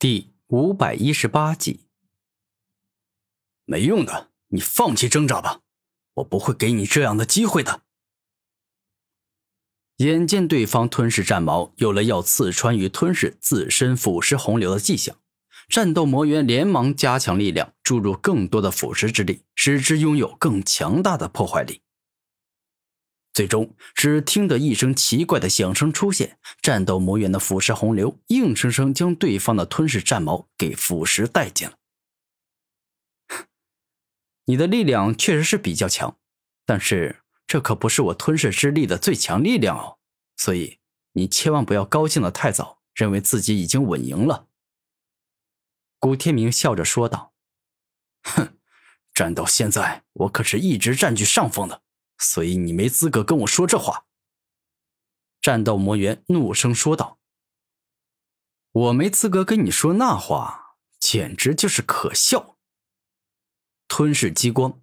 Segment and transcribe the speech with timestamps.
[0.00, 1.80] 第五百一十八集，
[3.66, 5.60] 没用的，你放弃挣扎吧，
[6.14, 7.82] 我不会给你这样的机会的。
[9.98, 15.18] 眼见对方吞噬战矛有了要刺穿与吞噬自身腐蚀洪流的迹象，
[15.68, 21.82] 战斗魔猿连忙加强力量，注入更多的腐蚀之力，使之拥有更强大的破坏力。
[23.32, 31.76] 最终，只听得一声奇怪的响声出现，战斗魔猿的腐蚀洪流硬生生将对方的吞噬战矛给腐蚀殆尽了。
[34.46, 36.18] 你的力量确实是比较强，
[36.66, 39.98] 但是这可不是我吞噬之力的最强力量哦，
[40.36, 40.80] 所以
[41.12, 44.48] 你千万不要高兴的太早，认为自己已经稳赢了。
[46.00, 47.32] 古天明笑着说道
[48.24, 48.58] ：“哼，
[49.14, 51.82] 战到现在，我可是一直占据上风的。”
[52.20, 54.04] 所以你没资格跟我说这话。”
[55.42, 57.18] 战斗魔猿怒声说道
[58.70, 62.58] ，“我没资格跟你说那话，简直就是可笑。”
[63.88, 64.80] 吞噬激光。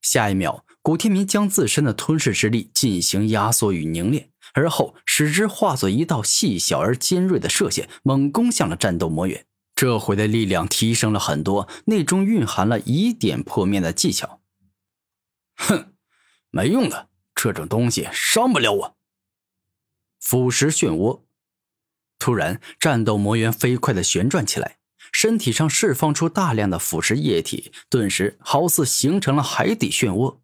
[0.00, 9.46] 下一秒，古天明将自身的吞噬之力进行压缩与凝练，而后使之化作一道细小而尖锐的射线，猛攻向了战斗魔猿。
[9.74, 14.40] 这回的力量提升了很多，内中蕴含了以点破面的技巧。
[15.56, 15.92] 哼！
[16.50, 18.96] 没用的，这种东西伤不了我。
[20.20, 21.22] 腐蚀漩涡，
[22.18, 24.78] 突然，战斗魔猿飞快的旋转起来，
[25.12, 30.38] 身体上释放出大量的腐蚀液体，顿时好似形成了海底漩涡。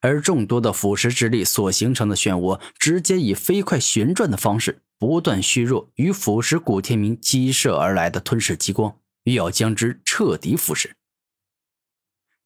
[0.00, 10.92] 而众多的腐蚀之力所形成的漩涡，直接以飞快旋转的方式不断削弱与腐蚀古天明激射而来的吞噬激光，欲要将之彻底腐蚀。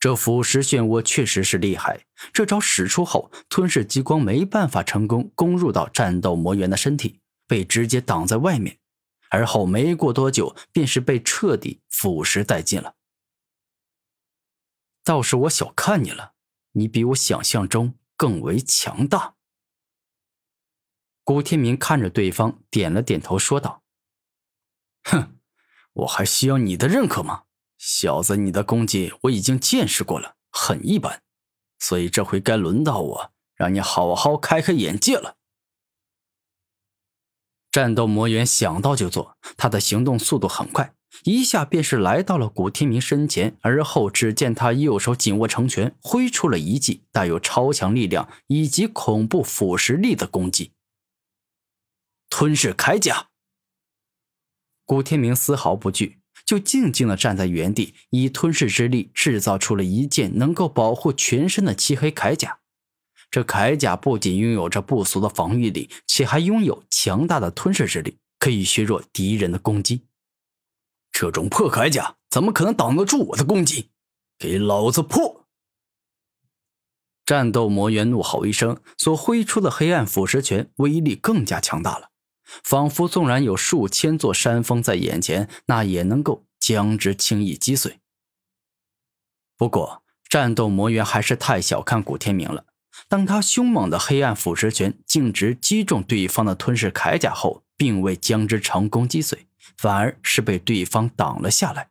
[0.01, 8.79] 这腐蚀漩涡确实是厉害，这招使出后，吞噬激光没办法成功攻入到战斗魔猿的身体，被直接挡在外面，
[9.29, 12.95] 而后没过多久，便是被彻底腐蚀殆尽了。
[15.05, 16.33] 倒是我小看你了，
[16.73, 19.35] 你比我想象中更为强大。
[21.23, 23.83] 古天明看着对方，点了点头，说道
[25.05, 25.39] ：“哼，
[25.93, 27.45] 我还需要你的认可吗？”
[27.81, 31.23] 小子，你的功绩我已经见识过了，很一般，
[31.79, 35.39] 所以这回该轮到我，让你好好开开眼界了。
[37.73, 40.93] 战斗魔猿想到就做，他的行动速度很快，
[41.25, 50.75] 一下便是来到了古天明身前，而后只见他右手紧握成拳，挥出了一记带有超强力量以及恐怖腐蚀力的攻击——
[52.29, 53.31] 吞噬铠甲。
[54.85, 56.20] 古天明丝毫不惧。
[56.51, 62.59] 就静静的站在原地，以吞噬之力制造出了一件能够保护全身的漆黑铠甲。
[63.31, 70.09] 这铠甲不仅拥有着不俗的防御力，且还拥有强大的吞噬之力，可以削弱敌人的攻击。
[71.13, 73.91] 这种破铠甲怎么可能挡得住我的攻击？
[74.37, 75.47] 给老子破！
[77.25, 82.10] 战斗魔猿怒吼一声，所挥出的黑暗腐蚀拳威力更加强大了。
[82.63, 88.01] 仿佛纵然有数千座山峰在眼前，那也能够将之轻易击碎。
[89.57, 92.67] 不过，战斗魔猿还是太小看古天明了。
[93.09, 99.47] 当他凶猛的黑暗腐蚀拳径直击中对方的吞噬铠甲后，并未将之成功击碎，
[99.77, 101.91] 反而是被对方挡了下来。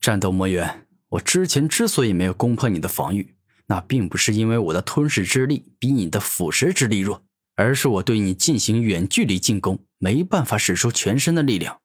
[0.00, 3.36] 战斗魔猿，我之前之所以没有攻破你的防御，
[3.66, 7.24] 那并不是因为我的吞噬之力比你的腐蚀之力弱。
[7.56, 11.80] 而是我对你进行远距离进攻，没办法使出全身的力量，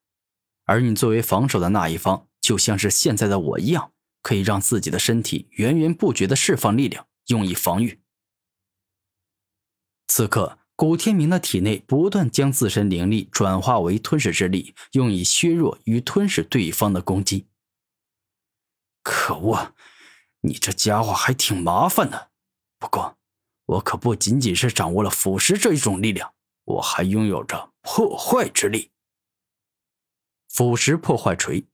[0.66, 3.92] 而你作为防守的那一方，就像是现在的我一样，
[4.24, 8.02] 可以让自己的身体源源不绝的释放力量，用以防御。
[10.08, 17.46] 此刻，古天明的体内不断将自身灵力转化为吞噬之力，用以削弱与吞噬对方的攻击。
[19.04, 19.76] 可恶，
[20.42, 22.32] 你这家伙还挺麻烦的，
[22.80, 23.19] 不过。
[23.70, 26.34] 我可不仅仅是掌握了腐蚀这一种力量，
[26.66, 28.90] 我还拥有着破坏之力。
[30.48, 31.68] 腐蚀破坏锤。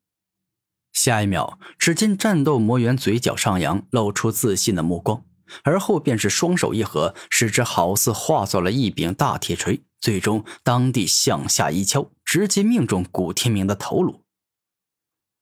[0.91, 5.23] 下一秒，只见战斗魔猿嘴角上扬，露出自信的目光，
[5.63, 14.21] 而后便是双手一合，使之好似化作了一柄大铁锤，最终当地向下一敲，直接命中古天明的头颅。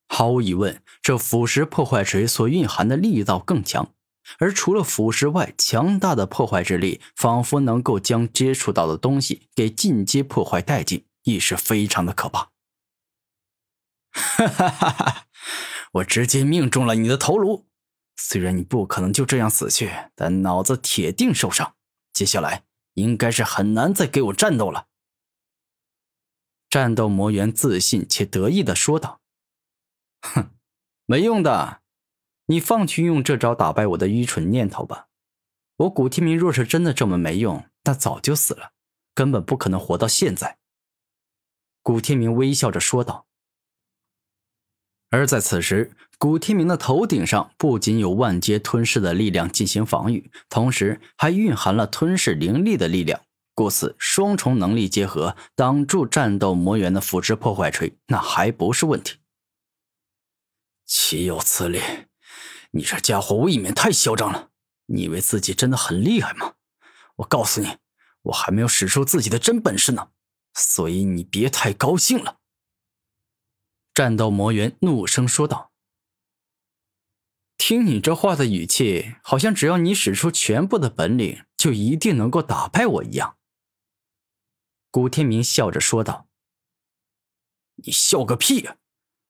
[0.08, 3.92] 毫无疑问，这腐蚀破坏锤所蕴含的力道更强。
[4.40, 12.52] 而除了腐蚀外，强大的破坏之力仿佛能够将接触到的东西给进阶破坏殆尽，亦是非常的可怕。
[14.12, 15.28] 哈哈哈哈！
[15.94, 17.68] 我直接命中了你的头颅，
[18.16, 21.76] 虽然你不可能就这样死去，但脑子铁定受伤。
[22.14, 24.88] 接下来应该是很难再给我战斗了。
[26.70, 29.22] 战斗魔猿自信且得意的说道
[30.22, 30.52] ：“哼，
[31.06, 31.83] 没用的，
[32.48, 35.08] 你放弃用这招打败我的愚蠢念头吧。
[35.78, 38.72] 我古天明若是真的这么没用，那早就死了，
[39.16, 40.58] 根本不可能活到现在。”
[41.82, 43.26] 古天明微笑着说道。
[45.10, 53.22] 而在此时，古天明的头顶上不仅有万阶吞噬的力量进行防御，同时还蕴含了吞噬灵力的力量。
[53.54, 59.18] 故此，双重能力结合，挡住战斗魔猿的腐蚀破坏锤，那还不是问题。
[60.86, 61.80] 岂有此理！
[62.76, 64.50] 你这家伙未免太嚣张了！
[64.88, 66.56] 你以为自己真的很厉害吗？
[67.18, 67.78] 我告诉你，
[68.24, 70.10] 我还没有使出自己的真本事呢，
[70.56, 72.40] 所以你别太高兴了。
[73.94, 75.72] 战斗魔猿怒声说道
[77.58, 83.38] ：“听你这话的语气，好像只要你使出全部的本领，就一定能够打败我一样。”
[84.90, 86.28] 古天明笑着说道
[87.86, 88.78] ：“你笑个屁呀！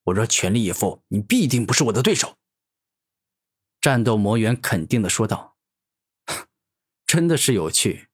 [0.06, 2.38] 我若全力以赴，你必定不是我的对手。”
[3.84, 5.58] 战斗魔猿肯定的说道
[7.06, 8.08] ：“真的是有趣。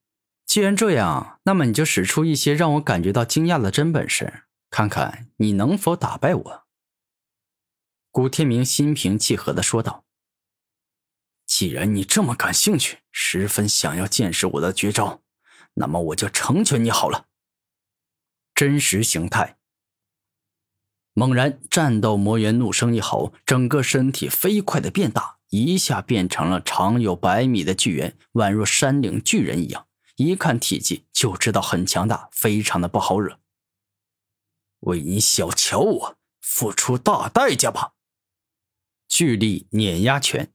[0.43, 6.63] 既然这样，那么你就使出一些让我感觉到惊讶的真本事。”看看你能否打败我。”
[8.09, 10.05] 古天明心平气和的说道。
[11.45, 15.21] “既然你这么感兴趣，十分想要见识我的绝招，
[15.75, 17.27] 那么我就成全你好了。”
[18.55, 19.59] 真实形态。
[21.13, 33.39] 猛然，战斗魔猿怒声一吼，整个身体飞快的变大，一下变成了长有百米的巨猿，宛若山岭巨人一样，一看体积就知道很强大，非常的不好惹。
[34.81, 37.93] 为你小瞧我，付出大代价吧！
[39.07, 40.53] 巨力碾压拳。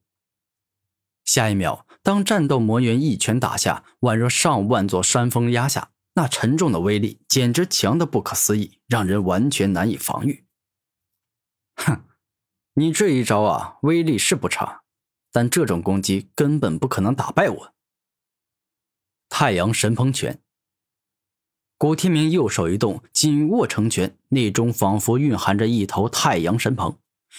[1.24, 10.46] 下一秒，当战斗魔猿一拳打下，宛若上万座山峰压下，那沉重的威力简直强的不可思议，让人完全难以防御。
[11.74, 12.04] 哼，
[12.74, 14.83] 你这一招啊，威力是不差，
[15.34, 17.74] 但这种攻击根本不可能打败我。
[19.28, 20.40] 太阳神鹏拳。
[21.76, 26.96] 古天明右手一动，紧握成拳，内中仿佛蕴含着一头太阳神鹏。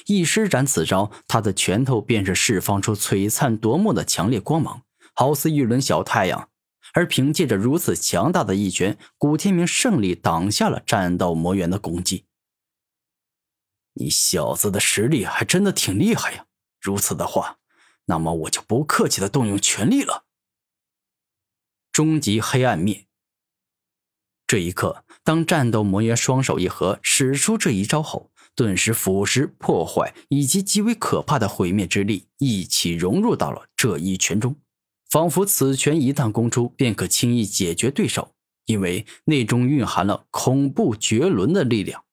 [0.08, 4.82] 一施展此招，他的拳头便是释放出璀璨夺目的强烈光芒，
[5.14, 6.50] 好似一轮小太阳。
[6.94, 12.26] 而凭借着如此强大的一拳，古天明胜利挡下了战斗魔猿的攻击。
[13.94, 16.46] 你小子的实力还真的挺厉害呀！
[16.82, 17.58] 如此的话，
[18.06, 20.26] 那么我就不客气的动用全力了。
[21.92, 23.06] 终极黑暗灭。
[24.48, 34.56] 这一刻，当战斗魔猿双手一合，使出这一招后，顿时腐蚀、破坏以及极为可怕的毁灭之力一起融入到了这一拳中，
[35.10, 38.36] 仿佛此拳一旦攻出，便可轻易解决对手，
[38.66, 42.06] 因为内中蕴含了恐怖绝伦的力量。